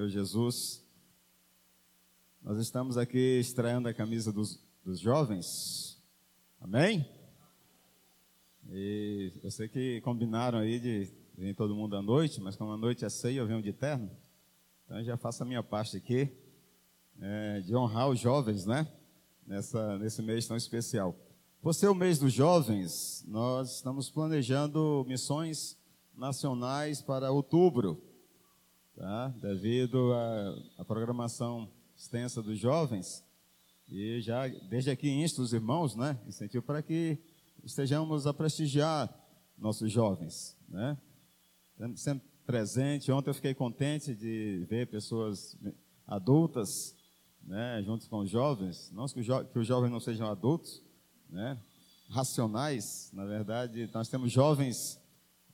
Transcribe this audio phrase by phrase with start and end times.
[0.00, 0.82] Meu Jesus,
[2.40, 6.02] nós estamos aqui estreando a camisa dos, dos jovens,
[6.58, 7.06] amém?
[8.70, 12.78] E eu sei que combinaram aí de vir todo mundo à noite, mas como a
[12.78, 14.10] noite é ceia, eu venho de terno,
[14.86, 16.32] então eu já faço a minha parte aqui,
[17.20, 18.90] é, de honrar os jovens, né?
[19.46, 21.14] Nessa, nesse mês tão especial.
[21.60, 25.76] Por ser o mês dos jovens, nós estamos planejando missões
[26.16, 28.09] nacionais para outubro
[29.00, 29.28] tá?
[29.40, 30.12] devido
[30.76, 33.24] à, programação extensa dos jovens.
[33.88, 36.18] E já, desde aqui, insto os irmãos, né?
[36.26, 37.18] Incentivo para que
[37.64, 39.12] estejamos a prestigiar
[39.56, 40.98] nossos jovens, né?
[41.96, 43.10] Sempre presente.
[43.10, 45.56] Ontem eu fiquei contente de ver pessoas
[46.06, 46.94] adultas,
[47.42, 47.82] né?
[47.82, 48.90] Juntos com os jovens.
[48.92, 50.82] Não que, jo que os jovens não sejam adultos,
[51.28, 51.58] né?
[52.10, 55.00] Racionais, na verdade, nós temos jovens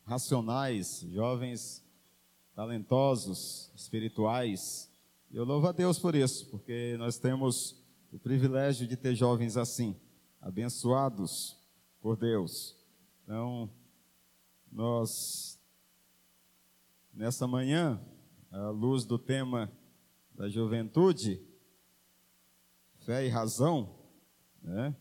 [0.05, 1.86] racionais, jovens
[2.57, 4.91] talentosos, espirituais.
[5.31, 9.95] Eu louvo a Deus por isso, porque nós temos o privilégio de ter jovens assim,
[10.41, 11.55] abençoados
[12.01, 12.75] por Deus.
[13.23, 13.69] Então,
[14.73, 15.61] nós,
[17.13, 18.01] nessa manhã,
[18.51, 19.71] à luz do tema
[20.35, 21.39] da juventude,
[23.01, 23.95] fé e razão,
[24.63, 24.97] né?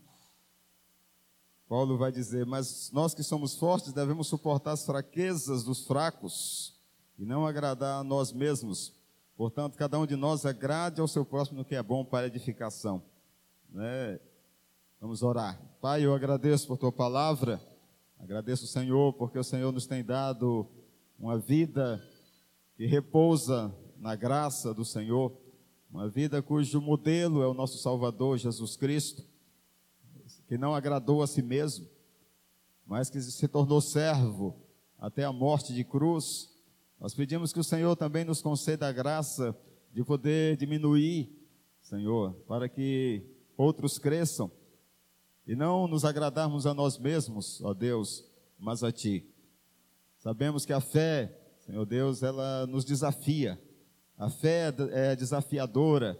[1.69, 6.74] Paulo vai dizer: Mas nós que somos fortes devemos suportar as fraquezas dos fracos
[7.17, 8.93] e não agradar a nós mesmos.
[9.35, 13.03] Portanto, cada um de nós agrade ao seu próximo no que é bom para edificação.
[13.69, 14.19] Né?
[14.99, 15.59] Vamos orar.
[15.81, 17.61] Pai, eu agradeço por tua palavra,
[18.17, 20.67] agradeço o Senhor, porque o Senhor nos tem dado
[21.19, 22.01] uma vida
[22.75, 25.31] que repousa na graça do Senhor,
[25.91, 29.23] uma vida cujo modelo é o nosso Salvador Jesus Cristo,
[30.47, 31.87] que não agradou a si mesmo,
[32.85, 34.55] mas que se tornou servo
[34.97, 36.54] até a morte de cruz
[36.99, 39.55] nós pedimos que o Senhor também nos conceda a graça
[39.91, 41.29] de poder diminuir,
[41.81, 43.21] Senhor, para que
[43.57, 44.49] outros cresçam
[45.45, 48.25] e não nos agradarmos a nós mesmos, ó Deus,
[48.57, 49.29] mas a Ti.
[50.17, 53.61] Sabemos que a fé, Senhor Deus, ela nos desafia.
[54.17, 56.19] A fé é desafiadora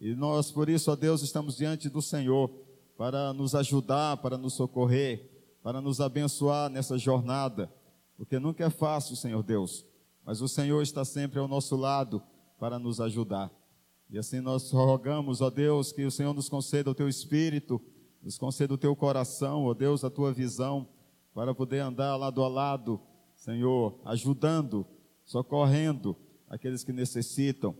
[0.00, 2.48] e nós, por isso, ó Deus, estamos diante do Senhor
[2.96, 5.28] para nos ajudar, para nos socorrer,
[5.62, 7.72] para nos abençoar nessa jornada,
[8.16, 9.89] porque nunca é fácil, Senhor Deus
[10.30, 12.22] mas o Senhor está sempre ao nosso lado
[12.56, 13.50] para nos ajudar.
[14.08, 17.80] E assim nós rogamos, ó Deus, que o Senhor nos conceda o teu espírito,
[18.22, 20.88] nos conceda o teu coração, ó Deus, a tua visão,
[21.34, 23.00] para poder andar lado a lado,
[23.34, 24.86] Senhor, ajudando,
[25.24, 26.16] socorrendo
[26.48, 27.76] aqueles que necessitam.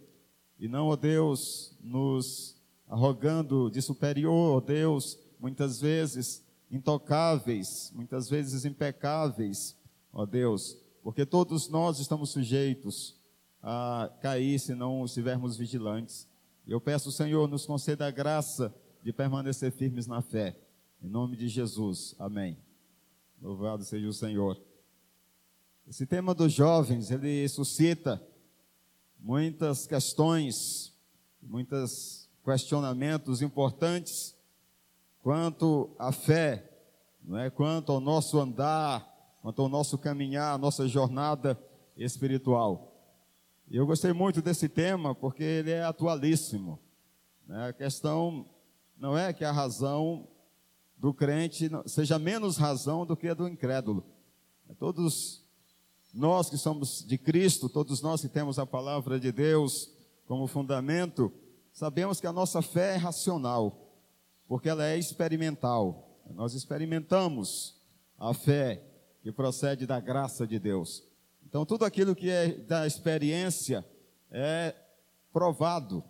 [0.59, 8.65] E não, ó Deus, nos arrogando de superior, ó Deus, muitas vezes intocáveis, muitas vezes
[8.65, 9.77] impecáveis,
[10.13, 13.19] ó Deus, porque todos nós estamos sujeitos
[13.63, 16.29] a cair se não estivermos vigilantes.
[16.67, 20.57] Eu peço, Senhor, nos conceda a graça de permanecer firmes na fé.
[21.03, 22.15] Em nome de Jesus.
[22.19, 22.59] Amém.
[23.41, 24.61] Louvado seja o Senhor.
[25.89, 28.23] Esse tema dos jovens, ele suscita
[29.19, 30.95] muitas questões,
[31.43, 34.37] muitos questionamentos importantes
[35.23, 36.71] quanto à fé,
[37.23, 37.51] não é?
[37.51, 39.10] quanto ao nosso andar
[39.41, 41.59] quanto ao nosso caminhar, a nossa jornada
[41.97, 42.91] espiritual.
[43.71, 46.79] E eu gostei muito desse tema porque ele é atualíssimo.
[47.47, 47.69] Né?
[47.69, 48.47] A questão
[48.99, 50.29] não é que a razão
[50.97, 54.05] do crente seja menos razão do que a do incrédulo.
[54.69, 55.45] É todos
[56.13, 59.91] nós que somos de Cristo, todos nós que temos a palavra de Deus
[60.27, 61.33] como fundamento,
[61.73, 63.95] sabemos que a nossa fé é racional,
[64.47, 66.21] porque ela é experimental.
[66.35, 67.81] Nós experimentamos
[68.19, 68.90] a fé
[69.23, 71.05] que procede da graça de Deus.
[71.47, 73.85] Então, tudo aquilo que é da experiência
[74.31, 74.75] é
[75.33, 76.03] provado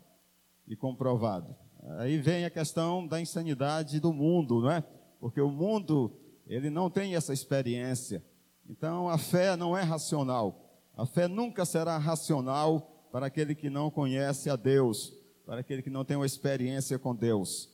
[0.66, 1.54] e comprovado.
[1.98, 4.84] Aí vem a questão da insanidade do mundo, não é?
[5.18, 6.12] Porque o mundo,
[6.46, 8.22] ele não tem essa experiência.
[8.68, 10.70] Então, a fé não é racional.
[10.96, 15.12] A fé nunca será racional para aquele que não conhece a Deus,
[15.44, 17.70] para aquele que não tem uma experiência com Deus.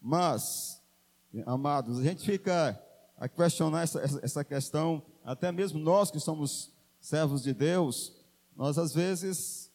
[0.00, 0.82] Mas,
[1.46, 2.82] amados, a gente fica
[3.18, 8.12] a questionar essa, essa questão, até mesmo nós que somos servos de Deus,
[8.56, 9.70] nós às vezes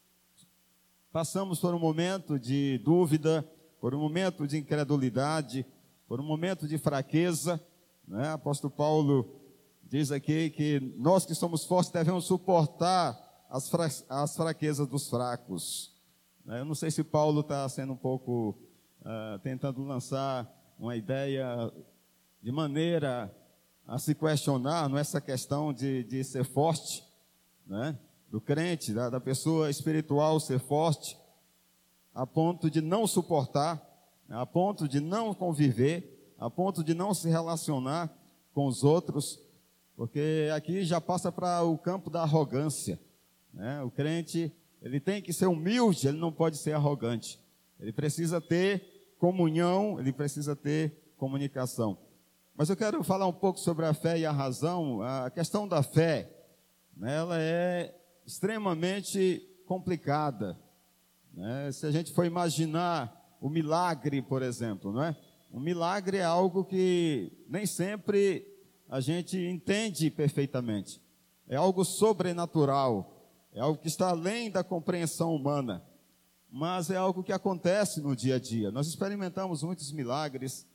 [1.11, 3.47] passamos por um momento de dúvida,
[3.79, 5.65] por um momento de incredulidade,
[6.07, 7.61] por um momento de fraqueza.
[8.07, 8.29] Né?
[8.29, 9.41] Apóstolo Paulo
[9.83, 13.19] diz aqui que nós que somos fortes devemos suportar
[13.49, 15.93] as, fra as fraquezas dos fracos.
[16.45, 16.61] Né?
[16.61, 18.57] Eu não sei se Paulo está sendo um pouco
[19.01, 20.49] uh, tentando lançar
[20.79, 21.71] uma ideia
[22.43, 23.33] de maneira
[23.87, 27.01] a se questionar nessa questão de, de ser forte,
[27.65, 27.97] né?
[28.29, 31.17] do crente, da, da pessoa espiritual ser forte,
[32.13, 33.81] a ponto de não suportar,
[34.29, 38.13] a ponto de não conviver, a ponto de não se relacionar
[38.53, 39.39] com os outros,
[39.95, 42.99] porque aqui já passa para o campo da arrogância.
[43.53, 43.81] Né?
[43.83, 44.51] O crente
[44.81, 47.39] ele tem que ser humilde, ele não pode ser arrogante.
[47.79, 51.97] Ele precisa ter comunhão, ele precisa ter comunicação.
[52.55, 55.01] Mas eu quero falar um pouco sobre a fé e a razão.
[55.01, 56.29] A questão da fé,
[56.95, 57.95] né, ela é
[58.25, 60.59] extremamente complicada.
[61.33, 61.71] Né?
[61.71, 65.17] Se a gente for imaginar o milagre, por exemplo, não é?
[65.51, 68.47] Um milagre é algo que nem sempre
[68.87, 71.01] a gente entende perfeitamente.
[71.47, 73.13] É algo sobrenatural.
[73.51, 75.83] É algo que está além da compreensão humana,
[76.51, 78.71] mas é algo que acontece no dia a dia.
[78.71, 80.65] Nós experimentamos muitos milagres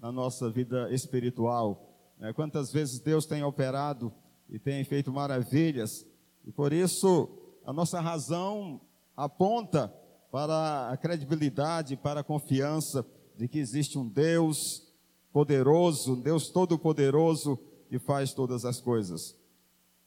[0.00, 1.90] na nossa vida espiritual.
[2.18, 2.32] Né?
[2.32, 4.12] Quantas vezes Deus tem operado
[4.48, 6.06] e tem feito maravilhas,
[6.44, 7.28] e por isso
[7.64, 8.80] a nossa razão
[9.16, 9.92] aponta
[10.30, 13.06] para a credibilidade, para a confiança
[13.36, 14.92] de que existe um Deus
[15.32, 17.58] poderoso, um Deus todo-poderoso
[17.88, 19.36] que faz todas as coisas.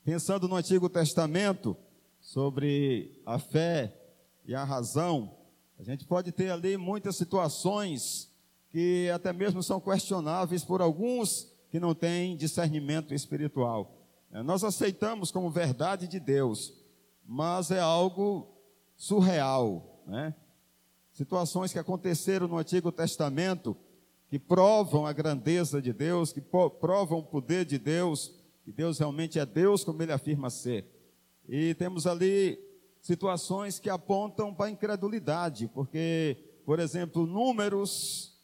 [0.03, 1.75] Pensando no Antigo Testamento,
[2.27, 3.95] sobre a fé
[4.45, 5.33] e a razão,
[5.79, 8.29] a gente pode ter ali muitas situações
[8.69, 13.97] que até mesmo são questionáveis por alguns que não têm discernimento espiritual.
[14.31, 16.73] É, nós aceitamos como verdade de Deus,
[17.25, 18.47] mas é algo
[18.95, 20.33] surreal, né?
[21.11, 23.75] Situações que aconteceram no Antigo Testamento
[24.29, 29.39] que provam a grandeza de Deus, que provam o poder de Deus, que Deus realmente
[29.39, 30.85] é Deus como ele afirma ser.
[31.47, 32.59] E temos ali
[33.01, 38.36] situações que apontam para a incredulidade, porque, por exemplo, números,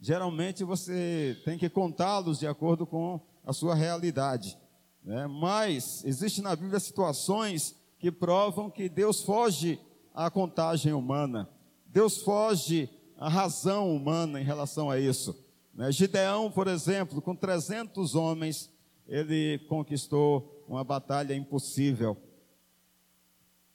[0.00, 4.58] geralmente você tem que contá-los de acordo com a sua realidade.
[5.04, 5.26] Né?
[5.26, 9.78] Mas existe na Bíblia situações que provam que Deus foge
[10.14, 11.48] à contagem humana,
[11.86, 12.88] Deus foge
[13.18, 15.36] à razão humana em relação a isso.
[15.74, 15.92] Né?
[15.92, 18.70] Gideão, por exemplo, com 300 homens,
[19.06, 22.16] ele conquistou uma batalha impossível,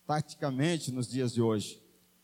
[0.08, 1.82] taticamente, nos dias de hoje.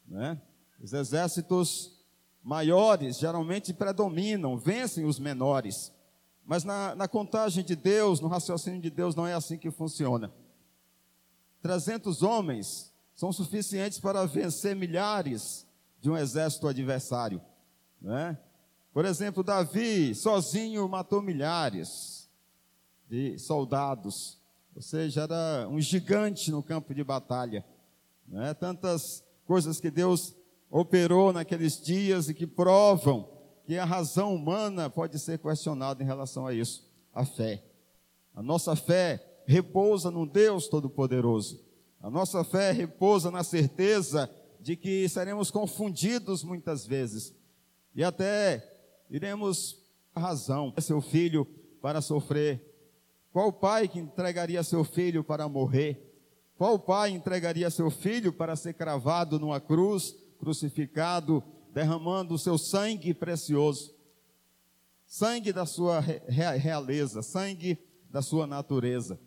[0.08, 0.42] Né?
[0.80, 2.01] Os exércitos
[2.44, 5.92] maiores geralmente predominam, vencem os menores.
[6.46, 10.32] Mas na, na, contagem de Deus, no raciocínio de Deus, não é assim que funciona.
[11.62, 15.68] 300 homens são suficientes para vencer milhares
[16.02, 17.40] de um exército adversário.
[18.02, 18.38] Né?
[18.92, 22.30] Por exemplo, Davi, sozinho, matou milhares
[23.08, 24.40] de soldados.
[24.76, 27.64] Ou seja, era um gigante no campo de batalha.
[28.28, 28.54] Né?
[28.56, 30.36] Tantas coisas que Deus
[30.72, 33.30] operou naqueles dias e que provam
[33.66, 37.64] que a razão humana pode ser questionada em relação a isso, a fé.
[38.34, 41.64] A nossa fé repousa no Deus Todo-Poderoso.
[42.00, 44.30] A nossa fé repousa na certeza
[44.60, 47.36] de que seremos confundidos muitas vezes
[47.94, 48.64] e até
[49.10, 49.78] iremos
[50.16, 51.46] razão seu filho
[51.82, 52.72] para sofrer
[53.32, 56.10] qual pai que entregaria seu filho para morrer?
[56.58, 63.14] Qual pai entregaria seu filho para ser cravado numa cruz, crucificado, derramando o seu sangue
[63.14, 63.94] precioso?
[65.06, 67.78] Sangue da sua realeza, sangue
[68.10, 69.20] da sua natureza.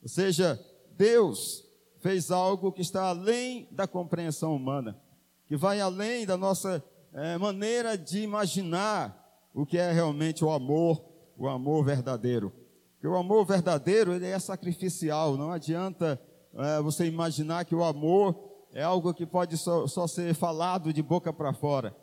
[0.00, 0.64] Ou seja,
[0.96, 1.68] Deus
[1.98, 4.96] fez algo que está além da compreensão humana,
[5.46, 6.82] que vai além da nossa
[7.12, 9.18] é, maneira de imaginar
[9.52, 11.04] o que é realmente o amor,
[11.36, 12.52] o amor verdadeiro.
[12.92, 15.36] Porque o amor verdadeiro, ele é sacrificial.
[15.36, 16.20] Não adianta
[16.54, 21.02] é, você imaginar que o amor é algo que pode só, só ser falado de
[21.02, 21.94] boca para fora.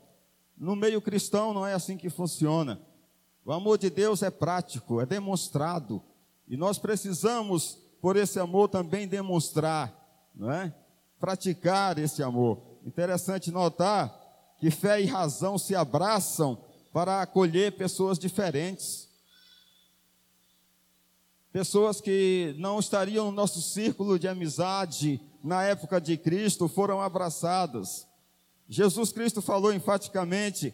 [0.58, 2.80] No meio cristão não é assim que funciona.
[3.44, 6.02] O amor de Deus é prático, é demonstrado.
[6.48, 9.94] E nós precisamos, por esse amor, também demonstrar,
[10.36, 10.74] não é?
[11.20, 12.62] praticar esse amor.
[12.86, 14.18] Interessante notar
[14.58, 16.58] que fé e razão se abraçam
[16.94, 19.09] para acolher pessoas diferentes.
[21.52, 28.08] Pessoas que não estariam no nosso círculo de amizade na época de Cristo foram abraçadas.
[28.68, 30.72] Jesus Cristo falou enfaticamente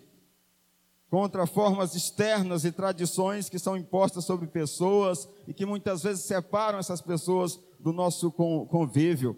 [1.10, 6.78] contra formas externas e tradições que são impostas sobre pessoas e que muitas vezes separam
[6.78, 9.38] essas pessoas do nosso convívio.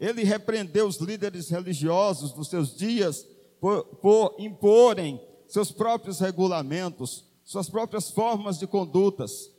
[0.00, 3.24] Ele repreendeu os líderes religiosos dos seus dias
[3.60, 9.51] por, por imporem seus próprios regulamentos, suas próprias formas de condutas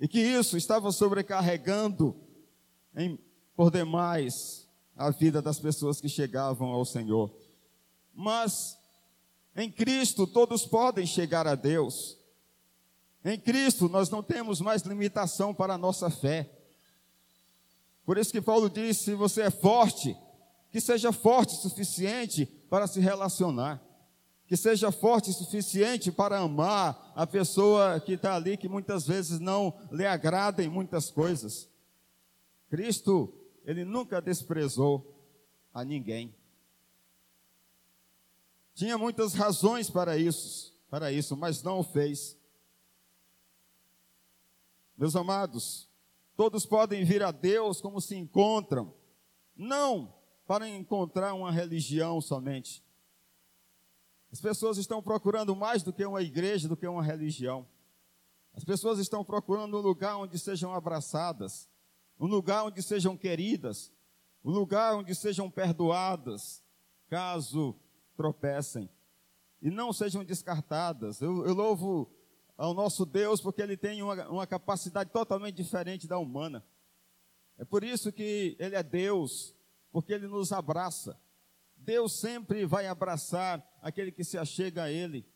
[0.00, 2.16] e que isso estava sobrecarregando
[2.96, 3.18] em,
[3.56, 7.34] por demais a vida das pessoas que chegavam ao Senhor.
[8.12, 8.78] Mas
[9.56, 12.18] em Cristo todos podem chegar a Deus.
[13.24, 16.50] Em Cristo nós não temos mais limitação para a nossa fé.
[18.04, 20.16] Por isso que Paulo disse: se você é forte,
[20.70, 23.82] que seja forte o suficiente para se relacionar,
[24.46, 29.40] que seja forte o suficiente para amar a pessoa que está ali, que muitas vezes
[29.40, 31.68] não lhe agrada em muitas coisas.
[32.68, 33.32] Cristo,
[33.64, 35.14] ele nunca desprezou
[35.72, 36.34] a ninguém.
[38.74, 42.36] Tinha muitas razões para isso, para isso, mas não o fez.
[44.96, 45.88] Meus amados,
[46.36, 48.92] todos podem vir a Deus como se encontram,
[49.56, 50.14] não
[50.46, 52.84] para encontrar uma religião somente.
[54.34, 57.64] As pessoas estão procurando mais do que uma igreja, do que uma religião.
[58.52, 61.70] As pessoas estão procurando um lugar onde sejam abraçadas,
[62.18, 63.92] um lugar onde sejam queridas,
[64.44, 66.64] um lugar onde sejam perdoadas,
[67.06, 67.76] caso
[68.16, 68.90] tropecem,
[69.62, 71.20] e não sejam descartadas.
[71.20, 72.10] Eu, eu louvo
[72.56, 76.66] ao nosso Deus porque ele tem uma, uma capacidade totalmente diferente da humana.
[77.56, 79.54] É por isso que ele é Deus,
[79.92, 81.16] porque ele nos abraça.
[81.84, 85.26] Deus sempre vai abraçar aquele que se achega a ele,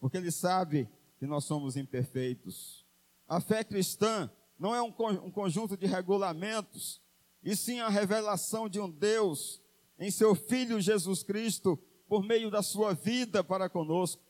[0.00, 2.84] porque ele sabe que nós somos imperfeitos.
[3.26, 4.92] A fé cristã não é um,
[5.24, 7.00] um conjunto de regulamentos,
[7.42, 9.62] e sim a revelação de um Deus
[9.98, 11.78] em seu Filho Jesus Cristo,
[12.08, 14.22] por meio da sua vida para conosco,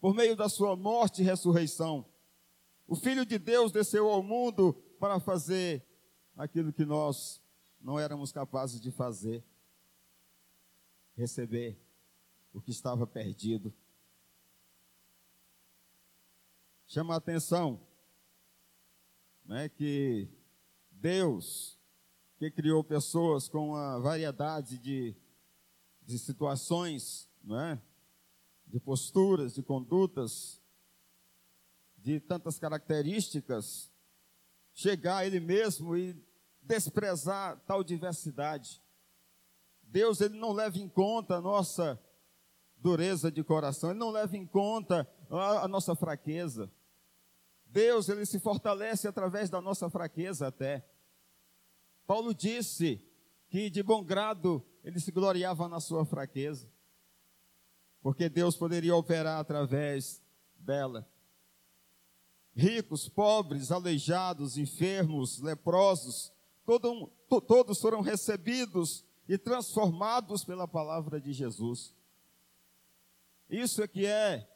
[0.00, 2.06] por meio da sua morte e ressurreição.
[2.86, 5.84] O Filho de Deus desceu ao mundo para fazer
[6.36, 7.40] aquilo que nós
[7.80, 9.44] não éramos capazes de fazer
[11.22, 11.80] receber
[12.52, 13.72] o que estava perdido.
[16.84, 17.80] Chama a atenção
[19.44, 20.28] né, que
[20.90, 21.78] Deus,
[22.38, 25.14] que criou pessoas com uma variedade de,
[26.02, 27.78] de situações, é,
[28.66, 30.60] de posturas, de condutas,
[31.98, 33.92] de tantas características,
[34.74, 36.20] chegar a Ele mesmo e
[36.60, 38.82] desprezar tal diversidade.
[39.92, 42.02] Deus ele não leva em conta a nossa
[42.78, 46.72] dureza de coração, ele não leva em conta a, a nossa fraqueza.
[47.66, 50.82] Deus ele se fortalece através da nossa fraqueza até.
[52.06, 53.06] Paulo disse
[53.50, 56.66] que de bom grado ele se gloriava na sua fraqueza,
[58.00, 60.22] porque Deus poderia operar através
[60.56, 61.06] dela
[62.54, 66.32] ricos, pobres, aleijados, enfermos, leprosos,
[66.64, 71.94] todo, to, todos foram recebidos e transformados pela palavra de Jesus.
[73.48, 74.48] Isso é que é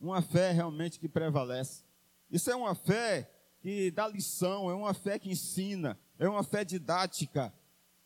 [0.00, 1.84] uma fé realmente que prevalece.
[2.30, 6.64] Isso é uma fé que dá lição, é uma fé que ensina, é uma fé
[6.64, 7.54] didática.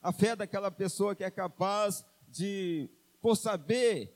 [0.03, 4.13] A fé daquela pessoa que é capaz de, por saber,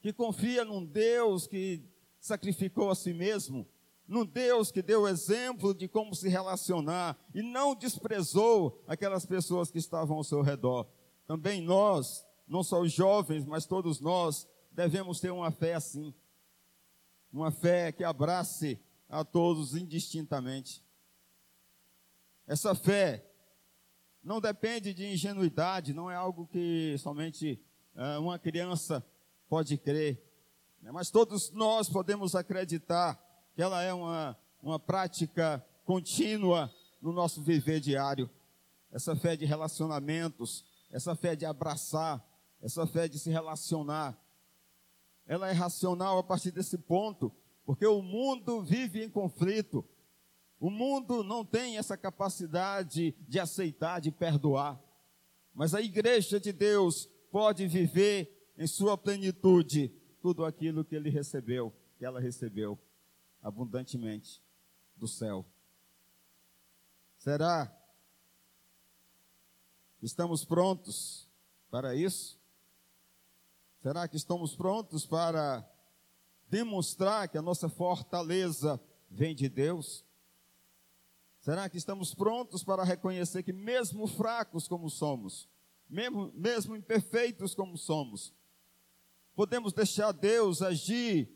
[0.00, 1.82] que confia num Deus que
[2.20, 3.66] sacrificou a si mesmo,
[4.06, 9.78] num Deus que deu exemplo de como se relacionar e não desprezou aquelas pessoas que
[9.78, 10.86] estavam ao seu redor.
[11.26, 16.14] Também nós, não só os jovens, mas todos nós, devemos ter uma fé assim.
[17.32, 20.84] Uma fé que abrace a todos indistintamente.
[22.46, 23.24] Essa fé
[24.22, 27.60] não depende de ingenuidade, não é algo que somente
[27.94, 29.04] uh, uma criança
[29.48, 30.22] pode crer.
[30.80, 30.90] Né?
[30.90, 33.18] Mas todos nós podemos acreditar
[33.54, 38.30] que ela é uma, uma prática contínua no nosso viver diário.
[38.90, 40.64] Essa fé de relacionamentos,
[40.94, 42.24] essa fé de abraçar,
[42.62, 44.16] essa fé de se relacionar.
[45.26, 47.34] Ela é racional a partir desse ponto,
[47.66, 49.84] porque o mundo vive em conflito.
[50.60, 54.80] O mundo não tem essa capacidade de aceitar, de perdoar.
[55.52, 59.88] Mas a igreja de Deus pode viver em sua plenitude
[60.22, 62.78] tudo aquilo que ele recebeu, que ela recebeu
[63.42, 64.40] abundantemente
[64.96, 65.44] do céu.
[67.18, 67.66] Será
[70.04, 71.28] estamos prontos
[71.70, 72.38] para isso?
[73.82, 75.66] Será que estamos prontos para
[76.48, 78.80] demonstrar que a nossa fortaleza
[79.10, 80.04] vem de Deus?
[81.40, 85.48] Será que estamos prontos para reconhecer que, mesmo fracos como somos,
[85.88, 88.32] mesmo, mesmo imperfeitos como somos,
[89.34, 91.28] podemos deixar Deus agir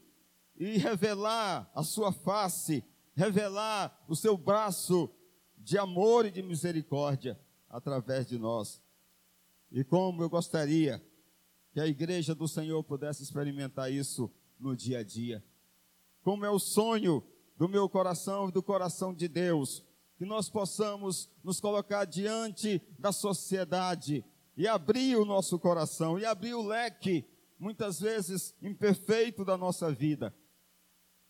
[0.56, 2.84] e revelar a sua face,
[3.14, 5.10] revelar o seu braço
[5.56, 8.80] de amor e de misericórdia através de nós.
[9.70, 11.02] E como eu gostaria
[11.72, 15.44] que a igreja do Senhor pudesse experimentar isso no dia a dia.
[16.22, 17.22] Como é o sonho
[17.56, 19.84] do meu coração e do coração de Deus,
[20.16, 24.24] que nós possamos nos colocar diante da sociedade
[24.56, 27.24] e abrir o nosso coração e abrir o leque,
[27.58, 30.34] muitas vezes imperfeito da nossa vida,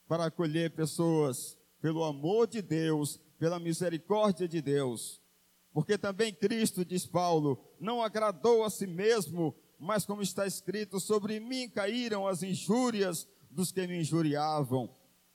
[0.07, 5.21] para acolher pessoas pelo amor de Deus, pela misericórdia de Deus,
[5.73, 11.39] Porque também Cristo, diz Paulo, não agradou a si mesmo, mas como está escrito, sobre
[11.39, 14.91] mim caíram as injúrias dos que me injuriavam.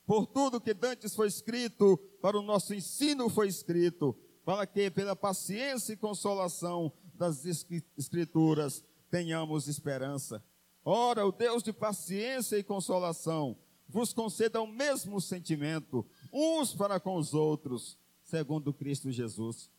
[0.05, 5.15] Por tudo que dantes foi escrito, para o nosso ensino foi escrito, para que pela
[5.15, 10.43] paciência e consolação das escrituras tenhamos esperança.
[10.83, 17.15] Ora, o Deus de paciência e consolação vos conceda o mesmo sentimento, uns para com
[17.15, 19.69] os outros, segundo Cristo Jesus.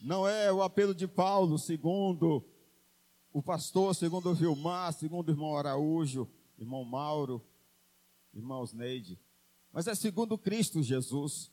[0.00, 2.44] Não é o apelo de Paulo, segundo
[3.32, 6.28] o pastor, segundo o Vilmar, segundo o irmão Araújo,
[6.58, 7.44] irmão Mauro,
[8.32, 9.20] irmãos Neide,
[9.72, 11.52] mas é segundo Cristo Jesus.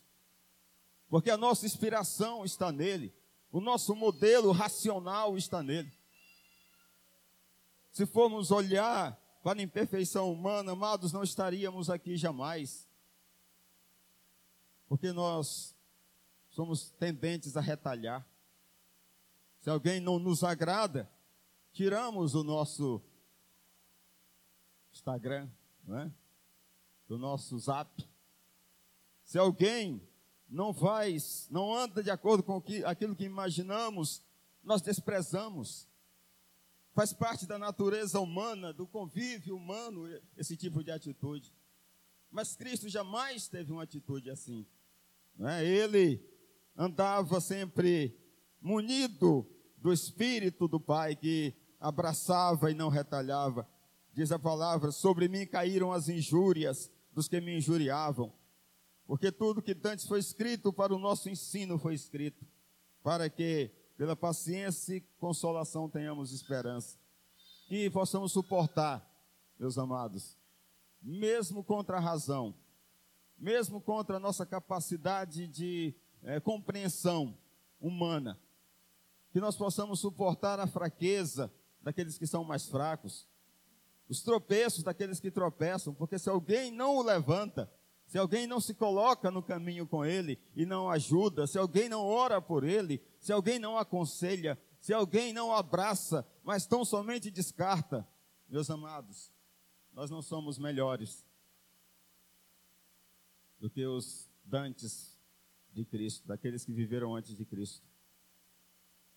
[1.08, 3.14] Porque a nossa inspiração está nele,
[3.50, 5.92] o nosso modelo racional está nele.
[7.90, 12.88] Se formos olhar para a imperfeição humana, amados, não estaríamos aqui jamais.
[14.86, 15.74] Porque nós
[16.50, 18.26] somos tendentes a retalhar.
[19.60, 21.10] Se alguém não nos agrada,
[21.72, 23.02] tiramos o nosso
[24.92, 25.48] Instagram,
[25.84, 26.12] não é?
[27.08, 28.06] do nosso zap.
[29.24, 30.00] Se alguém
[30.48, 34.22] não faz, não anda de acordo com aquilo que imaginamos,
[34.62, 35.88] nós desprezamos.
[36.92, 41.52] Faz parte da natureza humana, do convívio humano, esse tipo de atitude.
[42.30, 44.66] Mas Cristo jamais teve uma atitude assim.
[45.40, 45.64] É?
[45.64, 46.22] Ele
[46.76, 48.18] andava sempre
[48.60, 49.46] munido
[49.76, 53.68] do Espírito do Pai, que abraçava e não retalhava.
[54.12, 58.32] Diz a palavra: Sobre mim caíram as injúrias dos que me injuriavam.
[59.06, 62.46] Porque tudo que antes foi escrito para o nosso ensino foi escrito,
[63.02, 66.98] para que pela paciência e consolação tenhamos esperança.
[67.70, 69.04] E possamos suportar,
[69.58, 70.36] meus amados,
[71.00, 72.54] mesmo contra a razão,
[73.38, 77.36] mesmo contra a nossa capacidade de é, compreensão
[77.80, 78.38] humana,
[79.38, 81.48] que nós possamos suportar a fraqueza
[81.80, 83.24] daqueles que são mais fracos,
[84.08, 87.72] os tropeços daqueles que tropeçam, porque se alguém não o levanta,
[88.04, 92.04] se alguém não se coloca no caminho com ele e não ajuda, se alguém não
[92.04, 98.04] ora por ele, se alguém não aconselha, se alguém não abraça, mas tão somente descarta,
[98.48, 99.32] meus amados,
[99.92, 101.24] nós não somos melhores
[103.60, 105.16] do que os dantes
[105.72, 107.87] de Cristo, daqueles que viveram antes de Cristo.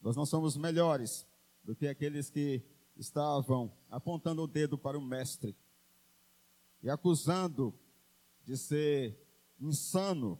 [0.01, 1.27] Nós não somos melhores
[1.63, 2.63] do que aqueles que
[2.97, 5.55] estavam apontando o dedo para o Mestre
[6.81, 7.73] e acusando
[8.43, 9.17] de ser
[9.59, 10.39] insano,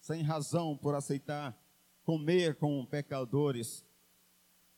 [0.00, 1.60] sem razão por aceitar
[2.04, 3.84] comer com pecadores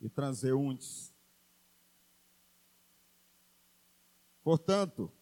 [0.00, 1.12] e transeuntes.
[4.42, 5.12] Portanto,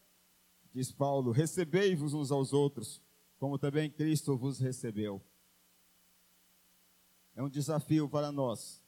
[0.73, 3.03] diz Paulo, recebei-vos uns aos outros,
[3.39, 5.21] como também Cristo vos recebeu.
[7.37, 8.83] É um desafio para nós.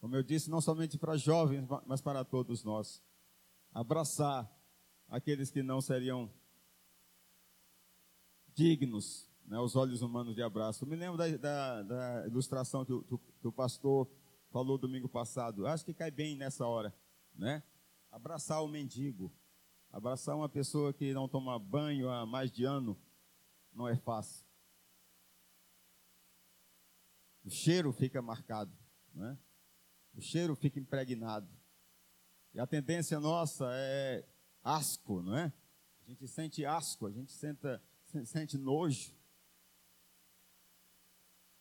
[0.00, 3.02] Como eu disse, não somente para jovens, mas para todos nós.
[3.70, 4.50] Abraçar
[5.08, 6.30] aqueles que não seriam
[8.54, 10.84] dignos né, aos olhos humanos de abraço.
[10.84, 14.08] Eu me lembro da, da, da ilustração que o, que o, pastor
[14.50, 15.66] falou domingo passado.
[15.66, 16.94] Acho que cai bem nessa hora,
[17.34, 17.62] né?
[18.10, 19.30] Abraçar o mendigo,
[19.92, 22.96] abraçar uma pessoa que não toma banho há mais de ano,
[23.70, 24.45] não é fácil.
[27.46, 28.76] O cheiro fica marcado,
[29.14, 29.38] né?
[30.12, 31.48] O cheiro fica impregnado.
[32.52, 34.28] E a tendência nossa é
[34.64, 35.52] asco, não é?
[36.00, 37.80] A gente sente asco, a gente senta,
[38.24, 39.14] sente nojo.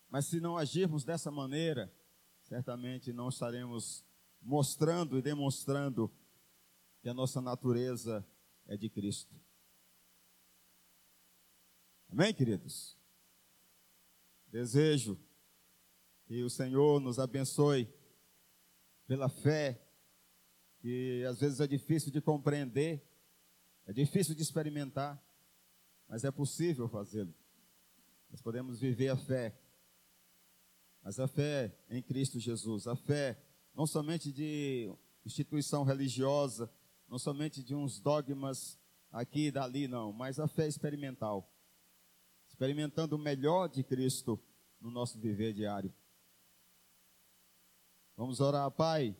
[0.10, 1.93] Mas se não agirmos dessa maneira,
[2.41, 4.04] certamente não estaremos
[4.41, 6.12] mostrando e demonstrando
[7.00, 8.26] que a nossa natureza
[8.65, 9.39] é de Cristo.
[12.10, 12.98] Amém, queridos?
[14.48, 15.19] Desejo
[16.26, 17.88] que o Senhor nos abençoe
[19.08, 19.82] pela fé,
[20.80, 23.04] que às vezes é difícil de compreender,
[23.86, 25.24] é difícil de experimentar,
[26.08, 27.34] mas é possível fazê-lo.
[28.30, 29.58] Nós podemos viver a fé,
[31.02, 33.40] mas a fé em Cristo Jesus, a fé
[33.74, 34.92] não somente de
[35.24, 36.72] instituição religiosa,
[37.08, 38.80] não somente de uns dogmas
[39.12, 41.52] aqui e dali, não, mas a fé experimental.
[42.48, 44.42] Experimentando o melhor de Cristo
[44.80, 45.94] no nosso viver diário.
[48.17, 49.15] Vamos orar, Pai.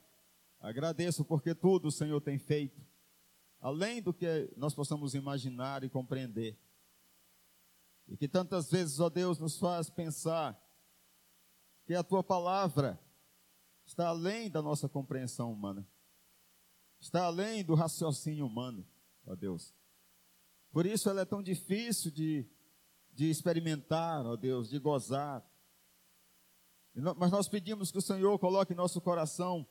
[0.60, 2.81] Agradeço porque tudo o Senhor tem feito,
[3.60, 6.58] além do que nós possamos imaginar e compreender.
[8.08, 10.60] E que tantas vezes, ó Deus, nos faz pensar
[11.86, 12.99] que a tua palavra
[13.86, 15.88] está além da nossa compreensão humana,
[16.99, 18.88] está além do raciocínio humano,
[19.25, 19.75] ó Deus.
[20.71, 22.49] Por isso ela é tão difícil de,
[23.13, 25.45] de experimentar, ó Deus, de gozar.
[27.17, 29.67] Mas nós pedimos que o Senhor coloque em nosso coração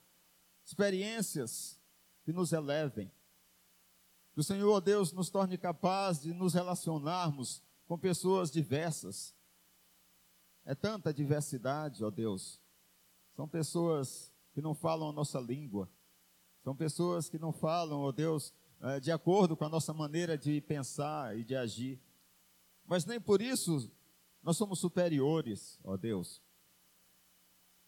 [0.65, 1.81] experiências
[2.25, 3.11] que nos elevem.
[4.35, 9.35] Que o Senhor, Deus, nos torne capaz de nos relacionarmos com pessoas diversas.
[10.65, 12.61] É tanta diversidade, ó Deus.
[13.35, 15.89] São pessoas que não falam a nossa língua.
[16.63, 20.61] São pessoas que não falam, ó Deus, é, de acordo com a nossa maneira de
[20.61, 22.01] pensar e de agir.
[22.85, 23.91] Mas nem por isso
[24.43, 26.43] nós somos superiores, ó Deus.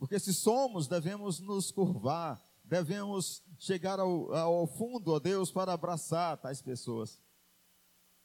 [0.07, 6.39] Porque se somos, devemos nos curvar, devemos chegar ao, ao fundo, ó Deus, para abraçar
[6.39, 7.21] tais pessoas.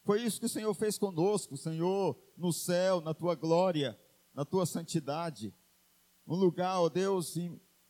[0.03, 3.99] Foi isso que o Senhor fez conosco, Senhor, no céu, na tua glória,
[4.31, 5.55] na tua santidade.
[6.27, 7.35] Um lugar, ó Deus,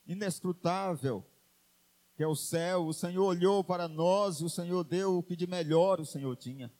[0.07, 1.25] inescrutável,
[2.15, 2.87] que é o céu.
[2.87, 6.33] O Senhor olhou para nós e o Senhor deu o que de melhor o Senhor
[6.37, 6.71] tinha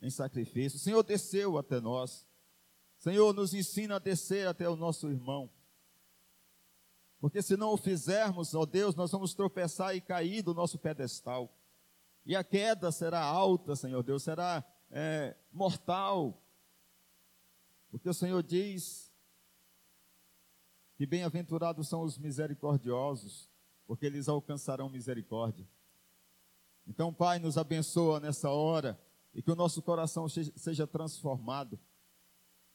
[0.00, 0.76] em sacrifício.
[0.76, 2.24] O Senhor desceu até nós.
[2.98, 5.50] Senhor, nos ensina a descer até o nosso irmão.
[7.20, 11.52] Porque se não o fizermos, ó Deus, nós vamos tropeçar e cair do nosso pedestal.
[12.24, 16.42] E a queda será alta, Senhor Deus, será é, mortal.
[17.90, 19.12] Porque o Senhor diz
[20.96, 23.48] que bem-aventurados são os misericordiosos,
[23.86, 25.66] porque eles alcançarão misericórdia.
[26.86, 28.98] Então, Pai, nos abençoa nessa hora
[29.34, 31.78] e que o nosso coração seja transformado.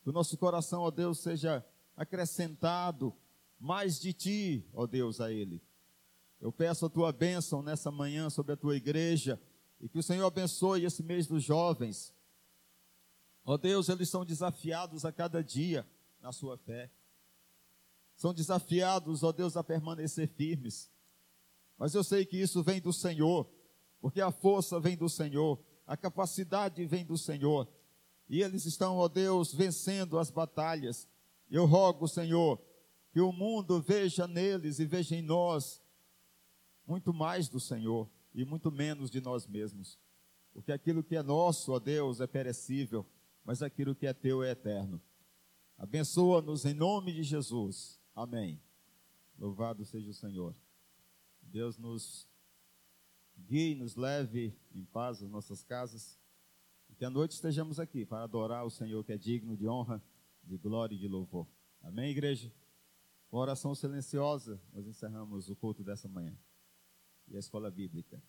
[0.03, 3.15] Que o nosso coração, ó Deus, seja acrescentado
[3.61, 5.61] mais de Ti, ó Deus, a Ele.
[6.41, 9.39] Eu peço a Tua bênção nessa manhã sobre a Tua igreja
[9.79, 12.11] e que o Senhor abençoe esse mês dos jovens.
[13.45, 15.87] Ó Deus, eles são desafiados a cada dia
[16.19, 16.89] na sua fé.
[18.15, 20.91] São desafiados, ó Deus, a permanecer firmes.
[21.77, 23.47] Mas eu sei que isso vem do Senhor,
[23.99, 27.67] porque a força vem do Senhor, a capacidade vem do Senhor.
[28.27, 31.07] E eles estão, ó Deus, vencendo as batalhas.
[31.49, 32.59] Eu rogo, Senhor,
[33.11, 35.81] que o mundo veja neles e veja em nós
[36.87, 39.99] muito mais do Senhor e muito menos de nós mesmos.
[40.53, 43.05] Porque aquilo que é nosso, ó Deus, é perecível,
[43.43, 45.01] mas aquilo que é teu é eterno.
[45.77, 47.99] Abençoa-nos em nome de Jesus.
[48.15, 48.61] Amém.
[49.37, 50.55] Louvado seja o Senhor.
[51.41, 52.27] Deus nos
[53.37, 56.19] guie, nos leve em paz às nossas casas.
[56.89, 60.01] E que à noite estejamos aqui para adorar o Senhor que é digno de honra,
[60.43, 61.47] de glória e de louvor.
[61.81, 62.51] Amém, igreja?
[63.31, 66.37] Com oração silenciosa, nós encerramos o culto dessa manhã.
[67.29, 68.21] E a escola bíblica.